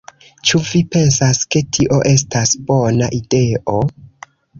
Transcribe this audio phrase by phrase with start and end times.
[0.51, 3.77] Ĉu vi pensas ke tio estas bona ideo?"